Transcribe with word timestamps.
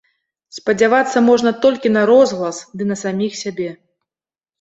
Спадзявацца 0.57 1.21
можна 1.29 1.51
толькі 1.65 1.91
на 1.97 2.01
розгалас, 2.11 2.57
ды 2.79 2.87
на 2.93 2.97
саміх 3.03 3.37
сябе. 3.43 3.69